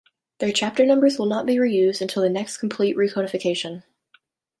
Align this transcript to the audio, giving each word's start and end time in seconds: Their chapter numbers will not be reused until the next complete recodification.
Their 0.39 0.51
chapter 0.51 0.83
numbers 0.83 1.19
will 1.19 1.27
not 1.27 1.45
be 1.45 1.57
reused 1.57 2.01
until 2.01 2.23
the 2.23 2.29
next 2.31 2.57
complete 2.57 2.97
recodification. 2.97 3.83